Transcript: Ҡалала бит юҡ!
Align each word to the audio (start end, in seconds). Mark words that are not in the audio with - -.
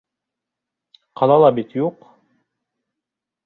Ҡалала 1.21 1.53
бит 1.59 1.77
юҡ! 1.83 2.11